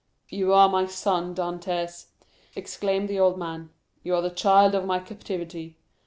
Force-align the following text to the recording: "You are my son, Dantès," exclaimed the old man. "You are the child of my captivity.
"You 0.29 0.51
are 0.51 0.67
my 0.67 0.87
son, 0.87 1.35
Dantès," 1.35 2.07
exclaimed 2.55 3.07
the 3.07 3.19
old 3.19 3.37
man. 3.37 3.69
"You 4.01 4.15
are 4.15 4.21
the 4.23 4.31
child 4.31 4.73
of 4.73 4.83
my 4.83 4.97
captivity. 4.97 5.77